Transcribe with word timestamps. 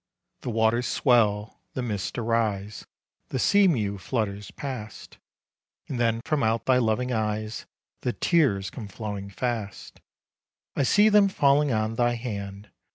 The 0.41 0.49
waters 0.49 0.87
swell, 0.87 1.61
the 1.73 1.83
mists 1.83 2.17
arise, 2.17 2.87
The 3.27 3.37
sea 3.37 3.67
mew 3.67 3.99
flutters 3.99 4.49
past, 4.49 5.19
And 5.87 5.99
then 5.99 6.21
from 6.25 6.41
out 6.41 6.65
thy 6.65 6.79
loving 6.79 7.11
eyes 7.13 7.67
The 8.01 8.11
tears 8.13 8.71
come 8.71 8.87
flowing 8.87 9.29
fast. 9.29 9.99
I 10.75 10.81
see 10.81 11.07
them 11.09 11.29
falling 11.29 11.71
on 11.71 11.97
thy 11.97 12.13
hand. 12.15 12.71